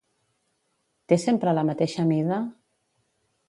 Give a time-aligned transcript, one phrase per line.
[1.13, 2.43] Té sempre la mateixa mida?